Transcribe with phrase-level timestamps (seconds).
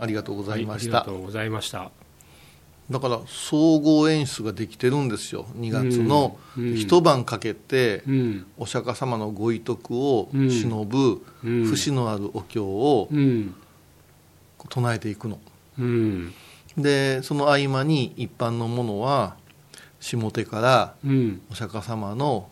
[0.00, 1.90] ありがとうございました、はいありがとうございました。
[2.90, 5.46] だから総合演出ができてるんですよ。
[5.56, 8.46] 2月の一晩かけてうん。
[8.58, 11.66] お釈迦様のご遺徳をうん忍ぶうん。
[11.66, 13.54] 節のあるお経をうん。
[14.68, 15.38] 唱えていくの。
[15.78, 16.34] うん。
[16.76, 19.36] でその合間に一般の者は
[20.00, 21.42] 下手からうん。
[21.52, 22.48] お釈迦様の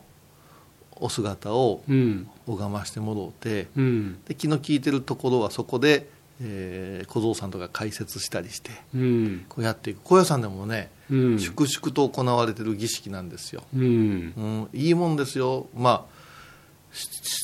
[0.95, 2.29] お姿をうん。
[2.47, 4.23] 拝ましてもろうてうん。
[4.23, 6.09] で気の利いてるところはそこで、
[6.41, 9.45] えー小僧さんとか解説したりしてうん。
[9.49, 9.99] こうやっていく。
[10.03, 11.39] 高野山でもね、うん。
[11.39, 13.81] 粛々と行われてる儀式なんですよ、うん。
[13.83, 15.67] うん、いいもんですよ。
[15.75, 16.19] まあ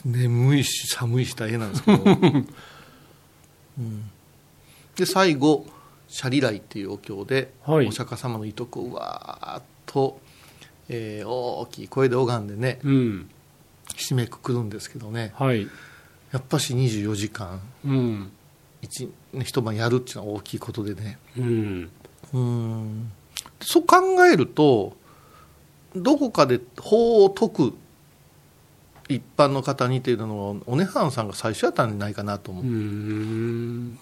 [0.06, 2.04] 眠いし寒いし大変なんですけど、
[3.78, 4.10] うん、
[4.96, 5.68] で最後
[6.08, 7.88] 「シャリライ」っていうお経で、はい。
[7.88, 10.20] お釈迦様の遺徳をわーっと、
[10.90, 13.30] えー大きい声で拝んでねうん。
[13.96, 15.34] 締めくくるんですけどね。
[15.36, 15.68] はい。
[16.32, 17.62] やっぱし24時間。
[17.86, 18.32] うん
[18.86, 21.18] 一ね一晩やるっていうのは大きいことでね。
[21.38, 21.90] うん。
[22.34, 23.12] うん。
[23.62, 24.96] そう考えると
[25.96, 27.74] どこかで法を解く
[29.08, 34.00] 一般の方にっていうのはおねはんさんが最初やったんじゃないかなと思う、うん。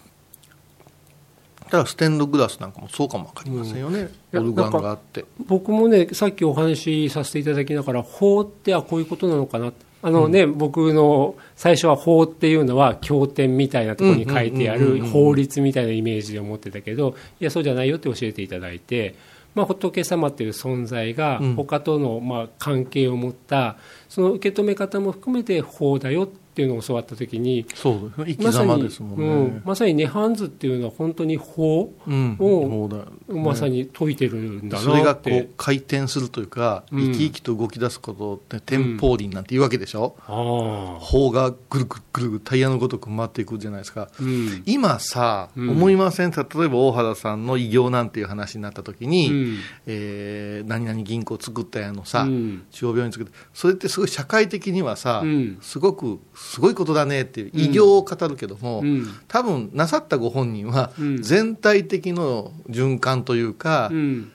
[1.69, 4.39] だステンドグラスなんかもそうかも分かりませんよね、うん。
[4.41, 5.25] オルガンがあって。
[5.45, 9.73] 僕もねさっきお話しさせていただきながら法ってあこういうことなのかな
[10.05, 15.11] あのね、僕の最初は法っていうのは経典みたいなところに書いてあるうんうんうんうん。
[15.11, 19.15] 法律みたいなイメージで思ってたけどいやそうじゃないよって教えていただいて、
[19.55, 21.55] まあ、仏様っていう存在がうん。
[21.55, 23.77] 他とのまあ関係を持った
[24.09, 28.25] その受け止め方も含めて法だよっていうのを教わった時にそうですね。
[28.27, 33.33] 生きまさに様ですもんね、うん、まさに涅槃図っていうのは本当に法うんをそうだ。
[33.33, 37.11] まさに解いてるんだそれがこなって、う回転するというか、うん。
[37.11, 40.99] 生き生きと動き出すことって天保輪なんて言うわけでしょ、ああ。
[40.99, 49.57] 法がぐるぐるぐるぐるタイヤのごとく回っていくじゃないですかうん今さ、うん思いません例えば大原さんの偉業なんていう話になった時に、うん
[49.87, 59.07] えー何々銀行作ったやのさ、うん中央病院作ってそれってすごい社会的にはさ、うんすごくすごいことだねっていう偉業を語るけども、うん。
[59.27, 61.21] 多分なさったご本人はうん。
[61.23, 64.31] 全体的の循環というか、うん。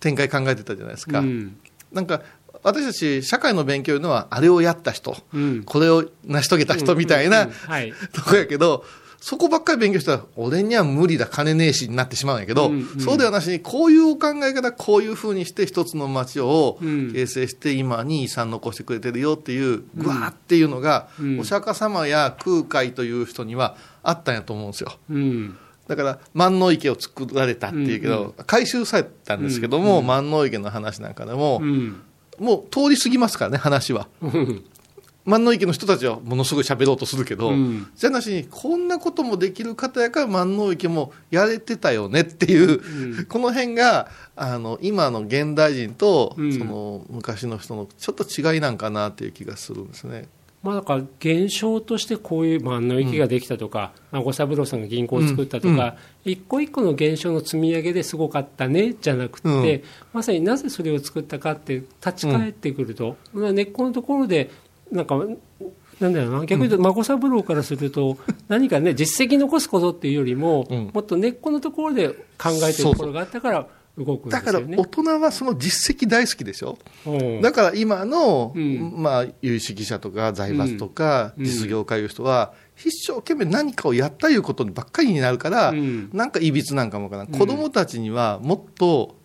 [0.00, 1.56] 展開考えてたじゃないですか、うん。
[1.92, 2.22] なんか
[2.62, 5.62] 私たち社会の勉強いうのはあれをやった人うん。
[5.64, 7.48] これを成し遂げた人みたいな、
[8.12, 8.84] とこやけど、
[9.22, 13.00] そこばっかり勉強したら、俺には無理だ、金ねえしになってしまうんやけど、うんうん。
[13.00, 17.12] そうではなしに、こういうお考え方、こういうふうにして一つの町をうん。
[17.12, 21.38] 形成して、今に遺産残してくれてるよっていう、ぐわーっていうのが、うん。
[21.38, 24.92] お釈迦様や空海という人にはあったんやと思うんですよ。
[25.08, 25.56] うん。
[25.86, 32.02] だから万能池を作られたっていうけど、うんう回収されたんですけども、万能池の話なんかでも、うん。
[32.40, 34.08] もう通り過ぎますからね、話は。
[35.26, 37.86] うん万能池の人たちはものすごい喋ろうとするけど、うん。
[37.94, 42.80] じゃなしにこんなこともできる方やから万能池もやれてたよねっていう、
[43.18, 43.26] うん。
[43.26, 46.58] この辺があの今の現代人と、うん。
[46.58, 50.26] その昔の人のちょっと違いなんかなっていう気がするんですね。
[50.62, 59.82] まあ、だから現象としてこういう万能駅ができたとか、まあ、五三郎さんが銀行を作ったとか、一個一個の現象の積み上げですごかったねじゃなくて、うん。
[60.12, 64.50] まさになぜそれを作ったかって立ち返ってくると、まあ根っこのところで
[64.92, 65.18] なんか
[66.00, 66.46] なんだろうな。
[66.46, 70.90] 逆に言うと孫三郎からすると何かね実績残すことっていうよりも、うん。
[70.92, 72.08] もっと根っこのところで
[72.38, 73.66] 考えてるところがあったから
[73.96, 74.60] 動くんでだから。
[74.60, 77.40] 大人はその実績大好きでしょ、うん。
[77.40, 78.94] だから今の、うん。
[78.96, 81.44] まあ、有識者とか財閥とかうん。
[81.44, 86.10] 実業家いう人は、一生懸命何かをやったいうことばっかりになるから、うん。
[86.12, 87.38] なんかいびつなんかもわからん、うん。
[87.38, 89.16] 子供たちにはもっと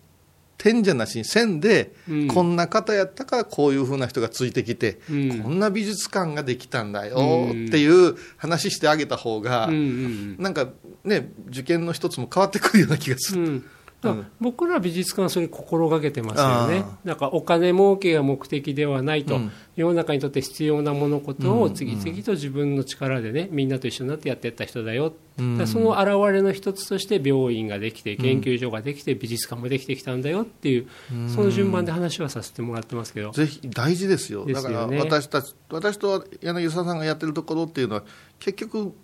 [0.58, 2.28] 点じゃなしに線で、うん。
[2.28, 5.42] こんな方やったからこういうふうな人がついてきて、うん。
[5.42, 7.66] こんな美術館ができたんだようん。
[7.66, 10.68] っていう話してあげた方が、うんうんなんか
[11.04, 13.62] ね受験の一つも変わってくるような気がする。
[14.40, 16.84] 僕ら美術館はそれ心がけてますよね。
[16.86, 19.52] あ、だからお金儲けが目的ではないと、うん。
[19.74, 21.60] 世の中にとって必要な物事うん。
[21.62, 25.58] を次々と自分の力でね、みんなと一緒になってやっていった人だよ、うん。
[25.58, 30.86] だその表れの一つとして病院ができて、研究所ができて、美術館もできてきたんだよっていう、
[31.34, 33.32] その順番で話はさせてもらってますけど。
[33.32, 34.98] ぜひ大事ですよ、ですよね。
[34.98, 38.04] だから私たち私と柳沢さんがやってるところっていうのは、
[38.38, 38.94] 結局、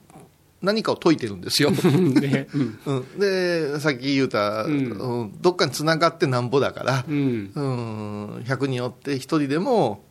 [0.65, 1.71] 何かを解いてるんですよ。
[1.71, 2.79] ね うん。
[2.87, 4.73] うん、で、さっき言うた、うん。
[4.73, 5.33] うん。
[5.41, 7.51] どっかにつながってなんぼだから、うん。
[7.55, 10.03] うん、100人おって1人でも、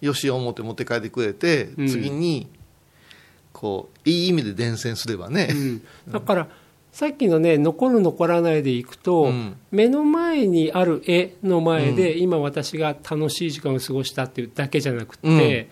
[0.00, 1.88] よし思って持って帰ってくれて、うん。
[1.88, 2.48] 次に、
[3.52, 5.48] こう、いい意味で伝染すればね。
[5.50, 5.82] うん。
[6.12, 6.48] だから
[6.96, 9.56] さっきのね残る残らないでいくと、うん。
[9.70, 15.66] 目の前にある絵の前で、今私が楽しい時間を過ごしたっていうだけじゃなくて、うん、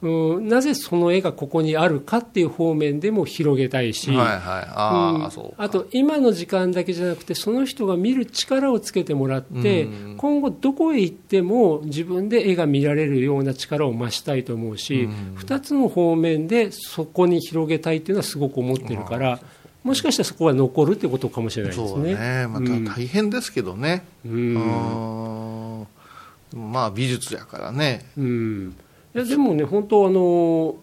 [0.00, 5.56] なぜその絵がここにあるかっていう方面でも広げたいし、はいはい。
[5.56, 19.40] あと今の時間だけじゃなくてその人が見る力をつけてもらって、うん今後どこへ行っても自分で絵が見られるような力を増したいと思うし、うん2つの方面でそこに広げたいっていうのはすごく思ってるから、
[19.84, 22.14] もしかしたらそこは残るってことかもしれないですそうね。
[22.14, 22.46] ね。
[22.46, 25.86] また大変ですけどね、ううんん、
[26.54, 28.06] まあ美術やからね。
[28.16, 28.76] うん、
[29.14, 30.76] いやでもね、本当あの、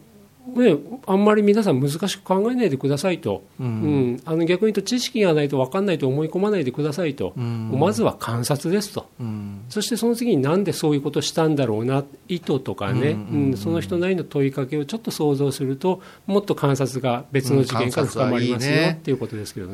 [0.53, 0.77] ね、
[1.07, 4.13] あんまり皆さん難しく考えないでくださいと、ううん。
[4.13, 7.71] んあの逆に言うと知識がないと分かんないと思い込まないでくださいと、うん。
[7.79, 9.09] まずは観察ですと。
[9.19, 9.65] うん。
[9.69, 19.73] そしてその次になんでそういうことしたんだろうな意図とかね、うんその人なりの問いかけをちょっと想像するともっと観察が別の事件から深まりますよねっていうことですけどね。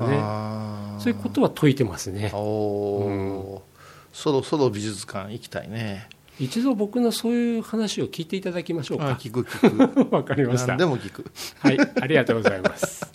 [1.00, 2.30] そういうことは解いてますね。
[2.32, 3.62] そ
[4.26, 6.10] ろそろ美術館行きたいね
[6.40, 9.10] 一度僕のそういう話を聞いていただきましょうか。
[9.10, 10.10] あ聞く聞く。
[10.16, 10.68] わかりました。
[10.68, 11.26] 何でも聞く。
[11.60, 13.11] はいありがとうございます